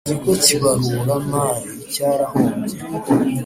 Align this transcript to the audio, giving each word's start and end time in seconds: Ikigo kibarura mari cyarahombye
Ikigo 0.05 0.33
kibarura 0.45 1.15
mari 1.31 1.69
cyarahombye 1.93 2.77